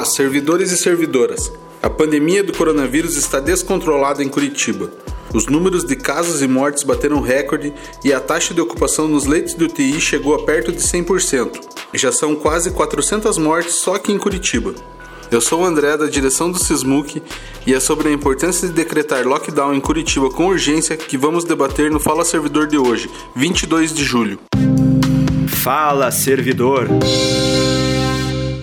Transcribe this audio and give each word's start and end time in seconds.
Olá, 0.00 0.06
servidores 0.06 0.72
e 0.72 0.78
servidoras. 0.78 1.52
A 1.82 1.90
pandemia 1.90 2.42
do 2.42 2.54
coronavírus 2.54 3.18
está 3.18 3.38
descontrolada 3.38 4.24
em 4.24 4.30
Curitiba. 4.30 4.90
Os 5.34 5.46
números 5.46 5.84
de 5.84 5.94
casos 5.94 6.40
e 6.40 6.48
mortes 6.48 6.84
bateram 6.84 7.20
recorde 7.20 7.70
e 8.02 8.10
a 8.10 8.18
taxa 8.18 8.54
de 8.54 8.62
ocupação 8.62 9.06
nos 9.06 9.26
leitos 9.26 9.54
de 9.54 9.62
UTI 9.62 10.00
chegou 10.00 10.34
a 10.34 10.42
perto 10.42 10.72
de 10.72 10.78
100%. 10.78 11.60
Já 11.92 12.10
são 12.10 12.34
quase 12.34 12.70
400 12.70 13.36
mortes 13.36 13.74
só 13.74 13.96
aqui 13.96 14.10
em 14.10 14.16
Curitiba. 14.16 14.74
Eu 15.30 15.38
sou 15.42 15.60
o 15.60 15.64
André 15.66 15.94
da 15.98 16.06
direção 16.06 16.50
do 16.50 16.58
Sismuc 16.58 17.22
e 17.66 17.74
é 17.74 17.78
sobre 17.78 18.08
a 18.08 18.12
importância 18.12 18.66
de 18.66 18.72
decretar 18.72 19.28
lockdown 19.28 19.74
em 19.74 19.80
Curitiba 19.80 20.30
com 20.30 20.46
urgência 20.46 20.96
que 20.96 21.18
vamos 21.18 21.44
debater 21.44 21.90
no 21.90 22.00
Fala 22.00 22.24
Servidor 22.24 22.66
de 22.66 22.78
hoje, 22.78 23.10
22 23.36 23.92
de 23.92 24.02
julho. 24.02 24.38
Fala 25.46 26.10
Servidor. 26.10 26.88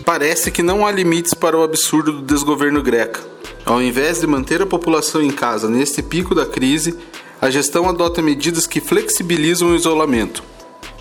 Parece 0.08 0.52
que 0.52 0.64
não 0.64 0.88
há 0.88 0.92
limites 0.94 1.34
para 1.34 1.58
o 1.58 1.64
absurdo 1.64 2.14
do 2.14 2.22
desgoverno 2.22 2.82
greca. 2.82 3.20
Ao 3.66 3.82
invés 3.82 4.22
de 4.22 4.26
manter 4.26 4.62
a 4.62 4.66
população 4.66 5.22
em 5.22 5.30
casa 5.30 5.70
neste 5.70 6.02
pico 6.02 6.34
da 6.34 6.46
crise, 6.46 6.98
a 7.42 7.50
gestão 7.50 7.90
adota 7.90 8.22
medidas 8.22 8.66
que 8.66 8.80
flexibilizam 8.80 9.72
o 9.72 9.76
isolamento. 9.76 10.42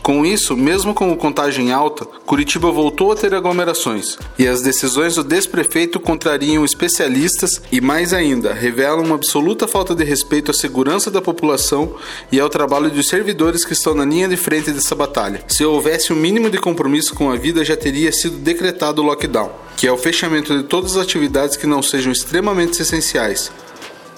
Com 0.07 0.25
isso, 0.25 0.57
mesmo 0.57 0.95
com 0.95 1.11
o 1.11 1.17
contagem 1.17 1.73
alta, 1.73 2.05
Curitiba 2.05 2.71
voltou 2.71 3.11
a 3.11 3.17
ter 3.17 3.35
aglomerações, 3.35 4.17
e 4.39 4.47
as 4.47 4.63
decisões 4.63 5.17
do 5.17 5.25
desprefeito 5.25 5.99
contrariam 5.99 6.65
especialistas 6.65 7.61
e, 7.73 7.81
mais 7.81 8.13
ainda, 8.13 8.55
revelam 8.55 9.03
uma 9.03 9.17
absoluta 9.17 9.67
falta 9.67 9.97
de 9.97 10.05
respeito 10.05 10.53
à 10.53 10.55
segurança 10.55 11.11
da 11.11 11.21
população 11.21 11.97
e 12.31 12.39
ao 12.39 12.49
trabalho 12.49 12.89
dos 12.89 13.09
servidores 13.09 13.65
que 13.65 13.73
estão 13.73 13.97
na 13.97 14.05
linha 14.05 14.29
de 14.29 14.37
frente 14.37 14.71
dessa 14.71 14.95
batalha. 14.95 15.43
Se 15.49 15.65
houvesse 15.65 16.13
o 16.13 16.15
um 16.15 16.21
mínimo 16.21 16.51
de 16.51 16.59
compromisso 16.59 17.13
com 17.13 17.29
a 17.29 17.35
vida, 17.35 17.65
já 17.65 17.77
teria 17.77 18.13
sido 18.13 18.37
decretado 18.37 19.03
o 19.03 19.05
lockdown, 19.05 19.51
que 19.77 19.89
é 19.89 19.93
o 19.93 19.99
fechamento 19.99 20.57
de 20.57 20.63
todas 20.63 20.97
as 20.97 21.03
atividades 21.03 21.57
que 21.57 21.67
não 21.67 21.83
sejam 21.83 22.13
extremamente 22.13 22.81
essenciais, 22.81 23.51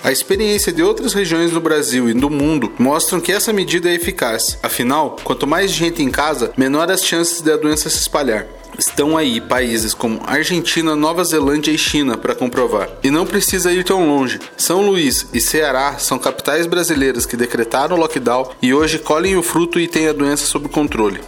a 0.03 0.13
experiência 0.13 0.73
de 0.73 0.83
outras 0.83 1.13
regiões 1.13 1.51
do 1.51 1.61
Brasil 1.61 2.09
e 2.09 2.15
do 2.15 2.31
mundo 2.31 2.73
mostram 2.79 3.21
que 3.21 3.33
essa 3.33 3.53
medida 3.53 3.89
é 3.89 3.95
eficaz. 3.95 4.59
Afinal, 4.63 5.17
quanto 5.25 5.47
mais 5.47 5.71
gente 5.71 6.03
em 6.03 6.11
casa, 6.11 6.53
menor 6.57 6.91
as 6.91 7.05
chances 7.05 7.41
de 7.41 7.51
a 7.51 7.57
doença 7.57 7.91
se 7.91 7.99
espalhar. 7.99 8.47
Estão 8.79 9.17
aí 9.17 9.41
países 9.41 9.93
como 9.93 10.21
Argentina, 10.25 10.95
Nova 10.95 11.25
Zelândia 11.25 11.73
e 11.73 11.79
China 11.79 12.17
para 12.17 12.35
comprovar. 12.35 12.89
E 13.03 13.11
não 13.11 13.27
precisa 13.27 13.73
ir 13.73 13.83
tão 13.83 14.07
longe. 14.07 14.39
São 14.57 14.87
Luís 14.87 15.27
e 15.35 15.41
Ceará 15.41 15.99
são 15.99 16.17
capitais 16.17 16.65
brasileiras 16.65 17.27
que 17.27 17.37
decretaram 17.37 17.97
lockdown 17.97 18.51
e 18.63 18.73
hoje 18.73 19.01
colhem 19.01 19.37
o 19.37 19.43
fruto 19.43 19.81
e 19.81 19.89
têm 19.89 20.07
a 20.07 20.13
doença 20.13 20.47
sob 20.47 20.69
controle. 20.69 21.21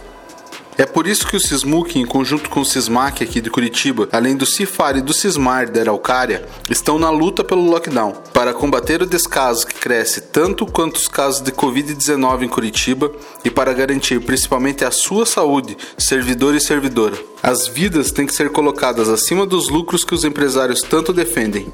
É 0.77 0.85
por 0.85 1.05
isso 1.05 1.27
que 1.27 1.35
o 1.35 1.39
Sismuc, 1.39 1.99
em 1.99 2.05
conjunto 2.05 2.49
com 2.49 2.61
o 2.61 2.65
Sismac 2.65 3.23
aqui 3.23 3.41
de 3.41 3.49
Curitiba, 3.49 4.07
além 4.11 4.35
do 4.35 4.45
Cifar 4.45 4.97
e 4.97 5.01
do 5.01 5.13
Cismar 5.13 5.69
da 5.69 5.81
Araucária, 5.81 6.47
estão 6.69 6.97
na 6.97 7.09
luta 7.09 7.43
pelo 7.43 7.69
lockdown, 7.69 8.13
para 8.33 8.53
combater 8.53 9.01
o 9.01 9.05
descaso 9.05 9.67
que 9.67 9.75
cresce 9.75 10.21
tanto 10.21 10.65
quanto 10.65 10.95
os 10.95 11.07
casos 11.07 11.41
de 11.41 11.51
Covid-19 11.51 12.43
em 12.43 12.47
Curitiba 12.47 13.11
e 13.43 13.51
para 13.51 13.73
garantir 13.73 14.21
principalmente 14.21 14.85
a 14.85 14.91
sua 14.91 15.25
saúde, 15.25 15.77
servidor 15.97 16.55
e 16.55 16.61
servidora. 16.61 17.17
As 17.43 17.67
vidas 17.67 18.11
têm 18.11 18.25
que 18.25 18.33
ser 18.33 18.49
colocadas 18.49 19.09
acima 19.09 19.45
dos 19.45 19.69
lucros 19.69 20.03
que 20.03 20.15
os 20.15 20.23
empresários 20.23 20.81
tanto 20.81 21.11
defendem. 21.11 21.71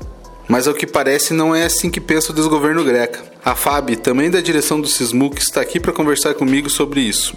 Mas 0.47 0.67
ao 0.67 0.73
que 0.73 0.87
parece 0.87 1.33
não 1.33 1.53
é 1.53 1.65
assim 1.65 1.89
que 1.89 1.99
pensa 1.99 2.31
o 2.31 2.35
desgoverno 2.35 2.83
greca. 2.83 3.21
A 3.43 3.53
Fábio, 3.53 3.97
também 3.97 4.29
da 4.29 4.39
direção 4.39 4.79
do 4.79 4.87
Sismuc, 4.87 5.41
está 5.41 5.59
aqui 5.59 5.79
para 5.79 5.91
conversar 5.91 6.33
comigo 6.35 6.69
sobre 6.69 7.01
isso. 7.01 7.35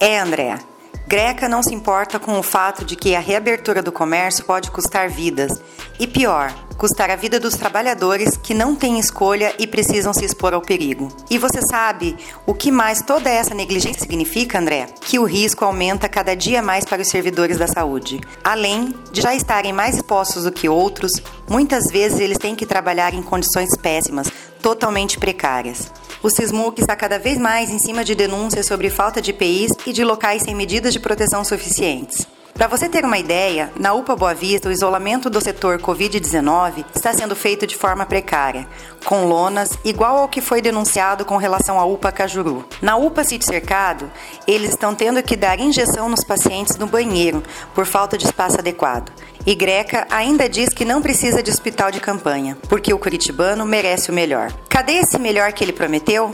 É, 0.00 0.18
André. 0.18 0.58
Greca 1.06 1.48
não 1.48 1.62
se 1.62 1.74
importa 1.74 2.20
com 2.20 2.38
o 2.38 2.42
fato 2.42 2.84
de 2.84 2.94
que 2.94 3.16
a 3.16 3.20
reabertura 3.20 3.82
do 3.82 3.90
comércio 3.90 4.44
pode 4.44 4.70
custar 4.70 5.08
vidas 5.08 5.50
e, 5.98 6.06
pior, 6.06 6.54
custar 6.78 7.10
a 7.10 7.16
vida 7.16 7.40
dos 7.40 7.54
trabalhadores 7.56 8.36
que 8.36 8.54
não 8.54 8.76
têm 8.76 8.98
escolha 8.98 9.52
e 9.58 9.66
precisam 9.66 10.14
se 10.14 10.24
expor 10.24 10.54
ao 10.54 10.62
perigo. 10.62 11.08
E 11.28 11.36
você 11.36 11.60
sabe 11.68 12.16
o 12.46 12.54
que 12.54 12.70
mais 12.70 13.02
toda 13.02 13.28
essa 13.28 13.54
negligência 13.54 14.00
significa, 14.00 14.58
André? 14.58 14.86
Que 15.00 15.18
o 15.18 15.24
risco 15.24 15.64
aumenta 15.64 16.08
cada 16.08 16.34
dia 16.34 16.62
mais 16.62 16.84
para 16.84 17.02
os 17.02 17.08
servidores 17.08 17.58
da 17.58 17.66
saúde. 17.66 18.20
Além 18.44 18.94
de 19.12 19.20
já 19.20 19.34
estarem 19.34 19.72
mais 19.72 19.96
expostos 19.96 20.44
do 20.44 20.52
que 20.52 20.68
outros, 20.68 21.12
muitas 21.48 21.90
vezes 21.90 22.20
eles 22.20 22.38
têm 22.38 22.54
que 22.54 22.64
trabalhar 22.64 23.12
em 23.12 23.22
condições 23.22 23.76
péssimas, 23.76 24.30
totalmente 24.62 25.18
precárias. 25.18 25.90
O 26.22 26.28
Sismuc 26.28 26.78
está 26.78 26.94
cada 26.94 27.18
vez 27.18 27.38
mais 27.38 27.70
em 27.70 27.78
cima 27.78 28.04
de 28.04 28.14
denúncias 28.14 28.66
sobre 28.66 28.90
falta 28.90 29.22
de 29.22 29.30
EPIs 29.30 29.72
e 29.86 29.92
de 29.92 30.04
locais 30.04 30.42
sem 30.42 30.54
medidas 30.54 30.92
de 30.92 31.00
proteção 31.00 31.42
suficientes. 31.42 32.26
Para 32.54 32.66
você 32.66 32.88
ter 32.88 33.04
uma 33.04 33.18
ideia, 33.18 33.72
na 33.78 33.94
UPA 33.94 34.14
Boa 34.14 34.34
Vista, 34.34 34.68
o 34.68 34.72
isolamento 34.72 35.30
do 35.30 35.40
setor 35.40 35.80
Covid-19 35.80 36.84
está 36.94 37.12
sendo 37.12 37.34
feito 37.34 37.66
de 37.66 37.76
forma 37.76 38.04
precária, 38.04 38.66
com 39.04 39.24
lonas 39.24 39.78
igual 39.84 40.18
ao 40.18 40.28
que 40.28 40.42
foi 40.42 40.60
denunciado 40.60 41.24
com 41.24 41.38
relação 41.38 41.80
à 41.80 41.84
UPA 41.84 42.12
Cajuru. 42.12 42.64
Na 42.82 42.96
UPA 42.96 43.24
Sítio 43.24 43.48
Cercado, 43.48 44.10
eles 44.46 44.70
estão 44.70 44.94
tendo 44.94 45.22
que 45.22 45.36
dar 45.36 45.58
injeção 45.58 46.08
nos 46.08 46.22
pacientes 46.22 46.76
no 46.76 46.86
banheiro 46.86 47.42
por 47.74 47.86
falta 47.86 48.18
de 48.18 48.26
espaço 48.26 48.58
adequado. 48.58 49.10
E 49.46 49.54
Greca 49.54 50.06
ainda 50.10 50.48
diz 50.48 50.68
que 50.68 50.84
não 50.84 51.00
precisa 51.00 51.42
de 51.42 51.50
hospital 51.50 51.90
de 51.90 52.00
campanha, 52.00 52.58
porque 52.68 52.92
o 52.92 52.98
curitibano 52.98 53.64
merece 53.64 54.10
o 54.10 54.14
melhor. 54.14 54.52
Cadê 54.68 54.94
esse 54.94 55.18
melhor 55.18 55.52
que 55.52 55.64
ele 55.64 55.72
prometeu? 55.72 56.30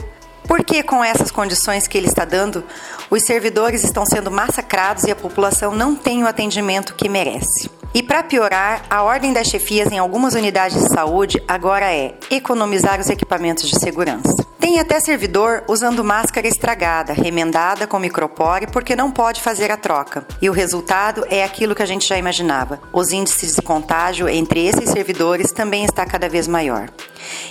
Porque 0.47 0.83
com 0.83 1.03
essas 1.03 1.31
condições 1.31 1.88
que 1.88 1.98
ele 1.98 2.06
está 2.06 2.25
dando, 2.25 2.65
os 3.11 3.22
servidores 3.22 3.84
estão 3.84 4.05
sendo 4.05 4.31
massacrados 4.31 5.05
e 5.05 5.11
a 5.11 5.17
população 5.17 5.75
não 5.75 5.94
tem 5.94 6.22
o 6.22 6.27
atendimento 6.27 6.94
que 6.94 7.09
merece. 7.09 7.71
E 7.94 8.03
para 8.03 8.22
piorar, 8.22 8.84
a 8.91 9.03
ordem 9.03 9.33
das 9.33 9.47
chefias 9.47 9.91
em 9.91 9.99
algumas 9.99 10.34
unidades 10.34 10.83
de 10.83 10.89
saúde 10.93 11.43
agora 11.49 11.91
é 11.95 12.15
economizar 12.31 13.00
os 13.00 13.09
equipamentos 13.09 13.69
de 13.69 13.78
segurança. 13.81 14.45
Tem 14.59 14.81
até 14.81 15.00
servidor 15.00 15.65
usando 15.69 16.05
máscara 16.05 16.49
estragada, 16.49 17.12
remendada 17.12 17.87
com 17.87 17.99
micropore, 17.99 18.66
porque 18.66 18.97
não 18.97 19.11
pode 19.11 19.41
fazer 19.41 19.71
a 19.71 19.77
troca. 19.77 20.27
E 20.43 20.50
o 20.50 20.53
resultado 20.53 21.25
é 21.31 21.45
aquilo 21.45 21.75
que 21.75 21.83
a 21.83 21.87
gente 21.87 22.06
já 22.06 22.19
imaginava. 22.19 22.81
Os 22.93 23.12
índices 23.12 23.55
de 23.55 23.62
contágio 23.62 24.28
entre 24.28 24.66
esses 24.66 24.91
servidores 24.91 25.53
também 25.53 25.84
está 25.84 26.05
cada 26.05 26.28
vez 26.28 26.47
maior. 26.49 26.91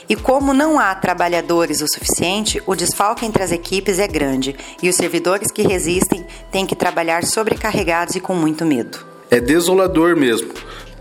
E 0.07 0.15
como 0.15 0.53
não 0.53 0.79
há 0.79 0.93
trabalhadores 0.95 1.81
o 1.81 1.87
suficiente, 1.87 2.61
o 2.65 2.75
desfalque 2.75 3.25
entre 3.25 3.43
as 3.43 3.51
equipes 3.51 3.99
é 3.99 4.07
grande 4.07 4.55
e 4.81 4.89
os 4.89 4.95
servidores 4.95 5.51
que 5.51 5.61
resistem 5.61 6.25
têm 6.51 6.65
que 6.65 6.75
trabalhar 6.75 7.23
sobrecarregados 7.23 8.15
e 8.15 8.19
com 8.19 8.35
muito 8.35 8.65
medo. 8.65 8.97
É 9.29 9.39
desolador 9.39 10.15
mesmo. 10.15 10.49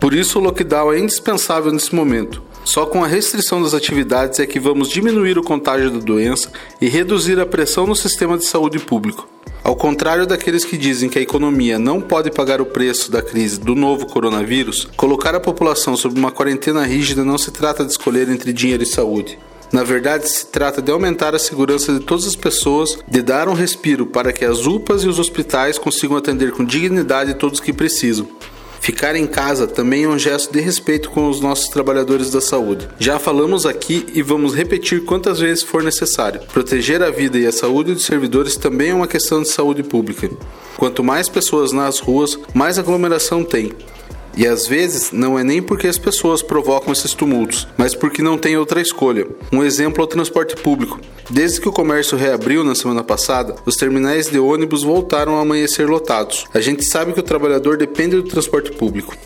Por 0.01 0.13
isso 0.13 0.39
o 0.39 0.43
lockdown 0.43 0.93
é 0.93 0.99
indispensável 0.99 1.73
nesse 1.73 1.95
momento. 1.95 2.43
Só 2.65 2.87
com 2.87 3.05
a 3.05 3.07
restrição 3.07 3.63
das 3.63 3.75
atividades 3.75 4.41
é 4.41 4.47
que 4.47 4.59
vamos 4.59 4.89
diminuir 4.89 5.39
o 5.39 5.43
contágio 5.43 5.91
da 5.91 5.99
doença 5.99 6.51
e 6.81 6.89
reduzir 6.89 7.39
a 7.39 7.45
pressão 7.45 7.87
no 7.87 7.95
sistema 7.95 8.39
de 8.39 8.47
saúde 8.47 8.79
público. 8.79 9.29
Ao 9.65 9.75
contrário 9.75 10.27
daqueles 10.27 10.63
que 10.63 10.77
dizem 10.77 11.09
que 11.09 11.19
a 11.19 11.23
economia 11.23 11.79
não 11.79 11.99
pode 11.99 12.31
pagar 12.31 12.61
o 12.61 12.67
preço 12.67 13.11
da 13.11 13.23
crise 13.23 13.59
do 13.59 13.75
novo 13.75 14.05
coronavírus, 14.05 14.87
colocar 14.95 15.35
a 15.35 15.41
população 15.41 15.97
sob 15.97 16.19
uma 16.19 16.31
quarentena 16.31 16.85
rígida 16.85 17.25
não 17.25 17.39
se 17.39 17.51
trata 17.51 17.83
de 17.83 17.91
escolher 17.91 18.29
entre 18.29 18.53
dinheiro 18.53 18.83
e 18.83 18.87
saúde. 18.87 19.39
Na 19.73 19.83
verdade, 19.83 20.29
se 20.29 20.47
trata 20.49 20.83
de 20.83 20.93
aumentar 20.93 21.35
a 21.35 21.39
segurança 21.39 21.95
de 21.95 22.01
todas 22.01 22.27
as 22.27 22.37
pessoas, 22.37 22.99
de 23.09 23.23
dar 23.23 23.49
um 23.49 23.55
respiro 23.55 24.05
para 24.05 24.35
que 24.35 24.45
as 24.45 24.67
UPAs 24.67 25.03
e 25.03 25.09
os 25.09 25.19
hospitais 25.19 25.79
consigam 25.79 26.19
atender 26.19 26.53
com 26.53 26.63
dignidade 26.63 27.33
todos 27.33 27.59
que 27.59 27.73
precisam. 27.73 28.29
Ficar 28.85 29.17
em 29.17 29.27
casa 29.27 29.67
também 29.67 30.05
é 30.05 30.09
um 30.09 30.19
gesto 30.19 30.53
de 30.53 30.61
respeito 30.61 31.09
com 31.09 31.31
os 31.31 31.41
nossos 31.41 31.69
trabalhadores 31.69 32.31
da 32.31 32.39
saúde. 32.39 32.87
Já 32.99 33.19
falamos 33.19 33.65
aqui 33.65 34.05
e 34.13 34.21
vamos 34.21 34.55
repetir 34.55 35.07
quantas 35.07 35.41
vezes 35.41 35.63
for 35.63 35.83
necessário. 35.83 36.43
Proteger 36.53 37.03
a 37.03 37.09
vida 37.09 37.39
e 37.39 37.47
a 37.47 37.51
saúde 37.51 37.95
dos 37.95 38.05
servidores 38.05 38.59
também 38.59 38.91
é 38.91 38.95
uma 38.95 39.09
questão 39.09 39.41
de 39.41 39.49
saúde 39.49 39.83
pública. 39.83 40.29
Quanto 40.77 41.03
mais 41.03 41.31
pessoas 41.31 41.73
nas 41.73 41.99
ruas, 41.99 42.39
mais 42.53 42.79
aglomeração 42.79 43.43
tem. 43.43 43.73
E 44.37 44.47
às 44.47 44.67
vezes 44.67 45.13
não 45.13 45.39
é 45.39 45.45
nem 45.45 45.63
porque 45.63 45.87
as 45.87 45.99
pessoas 45.99 46.43
provocam 46.43 46.93
esses 46.93 47.15
tumultos, 47.15 47.69
mas 47.77 47.95
porque 47.95 48.23
não 48.23 48.37
tem 48.37 48.57
outra 48.57 48.81
escolha. 48.81 49.27
Um 49.53 49.63
exemplo 49.63 50.03
é 50.03 50.05
o 50.05 50.09
transporte 50.09 50.57
público. 50.57 51.01
Desde 51.31 51.61
que 51.61 51.69
o 51.69 51.73
comércio 51.73 52.19
reabriu 52.19 52.65
na 52.65 52.75
semana 52.75 53.03
passada, 53.03 53.55
os 53.65 53.77
terminais 53.77 54.29
de 54.29 54.39
ônibus 54.39 54.83
voltaram 54.83 55.37
a 55.37 55.41
amanhecer 55.41 55.89
lotados. 55.89 56.45
A 56.53 56.61
gente 56.61 56.85
sabe 56.85 57.13
que 57.13 57.21
o 57.21 57.25
trabalhador 57.25 57.77
depende 57.77 58.17
do 58.17 58.25
transporte 58.25 58.73
público. 58.73 59.17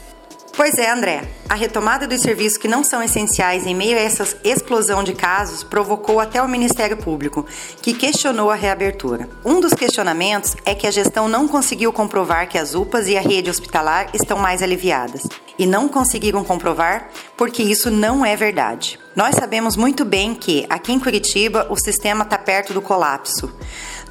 Pois 0.58 0.76
é, 0.76 0.90
André. 0.90 1.22
A 1.48 1.54
retomada 1.54 2.04
dos 2.04 2.20
serviços 2.20 2.58
que 2.58 2.66
não 2.66 2.82
são 2.82 3.00
essenciais 3.00 3.64
em 3.64 3.76
meio 3.76 3.96
a 3.96 4.00
essa 4.00 4.26
explosão 4.42 5.04
de 5.04 5.12
casos 5.12 5.62
provocou 5.62 6.18
até 6.18 6.42
o 6.42 6.48
Ministério 6.48 6.96
Público, 6.96 7.46
que 7.80 7.94
questionou 7.94 8.50
a 8.50 8.56
reabertura. 8.56 9.28
Um 9.44 9.60
dos 9.60 9.72
questionamentos 9.72 10.56
é 10.64 10.74
que 10.74 10.88
a 10.88 10.90
gestão 10.90 11.28
não 11.28 11.46
conseguiu 11.46 11.92
comprovar 11.92 12.48
que 12.48 12.58
as 12.58 12.74
UPAs 12.74 13.06
e 13.06 13.16
a 13.16 13.20
rede 13.20 13.48
hospitalar 13.48 14.08
estão 14.12 14.36
mais 14.36 14.60
aliviadas. 14.60 15.22
E 15.56 15.64
não 15.64 15.88
conseguiram 15.88 16.42
comprovar 16.42 17.08
porque 17.36 17.62
isso 17.62 17.88
não 17.88 18.26
é 18.26 18.34
verdade. 18.34 18.98
Nós 19.14 19.36
sabemos 19.36 19.76
muito 19.76 20.04
bem 20.04 20.34
que, 20.34 20.66
aqui 20.68 20.92
em 20.92 20.98
Curitiba, 20.98 21.68
o 21.70 21.76
sistema 21.76 22.24
está 22.24 22.36
perto 22.36 22.74
do 22.74 22.82
colapso. 22.82 23.48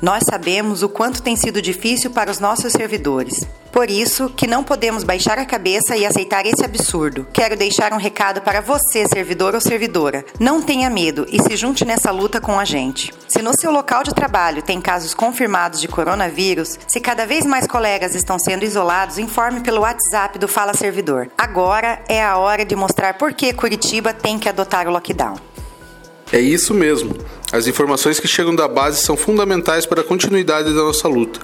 Nós 0.02 0.24
sabemos 0.30 0.84
o 0.84 0.90
quanto 0.90 1.24
tem 1.24 1.36
sido 1.36 1.62
difícil 1.62 2.12
para 2.12 2.30
os 2.30 2.40
nossos 2.40 2.72
servidores. 2.72 3.48
Por 3.72 3.90
isso 3.90 4.30
que 4.30 4.48
não 4.48 4.64
podemos 4.64 5.04
baixar 5.04 5.38
a 5.38 5.46
cabeça 5.46 5.98
e 5.98 6.06
aceitar 6.06 6.46
esse 6.46 6.64
absurdo. 6.64 7.28
Quero 7.34 7.58
deixar 7.58 7.94
um 7.94 7.98
recado 7.98 8.42
para 8.42 8.62
você, 8.62 9.06
servidor 9.08 9.54
ou 9.54 9.62
servidora. 9.62 10.26
Não 10.40 10.62
tenha 10.62 10.90
medo 10.90 11.26
e 11.32 11.42
se 11.42 11.56
junte 11.56 11.84
nessa 11.84 12.12
luta 12.12 12.40
com 12.40 12.60
a 12.60 12.66
gente. 12.66 13.12
Se 13.28 13.42
no 13.42 13.54
seu 13.60 13.72
local 13.72 14.04
de 14.04 14.14
trabalho 14.14 14.62
tem 14.62 14.80
casos 14.80 15.14
confirmados 15.14 15.82
de 15.82 15.88
coronavírus, 15.88 16.80
se 16.88 17.00
cada 17.00 17.26
vez 17.26 17.46
mais 17.46 17.68
colegas 17.68 18.16
estão 18.16 18.40
sendo 18.40 18.66
isolados, 18.66 19.18
informe 19.18 19.62
pelo 19.62 19.82
WhatsApp 19.82 20.40
do 20.40 20.48
Fala 20.48 20.74
Servidor. 20.74 21.30
Agora 21.38 22.02
é 22.08 22.24
a 22.24 22.38
hora 22.38 22.64
de 22.64 22.76
mostrar 22.76 23.16
por 23.16 23.34
que 23.34 23.54
Curitiba 23.54 24.14
tem 24.14 24.40
que 24.40 24.50
adotar 24.50 24.88
o 24.88 24.92
lockdown. 24.92 25.36
É 26.32 26.40
isso 26.40 26.74
mesmo. 26.74 27.16
As 27.52 27.66
informações 27.66 28.20
que 28.20 28.28
chegam 28.28 28.54
da 28.54 28.68
base 28.68 29.02
são 29.02 29.16
fundamentais 29.16 29.86
para 29.86 30.02
a 30.02 30.04
continuidade 30.04 30.74
da 30.74 30.84
nossa 30.84 31.08
luta. 31.08 31.40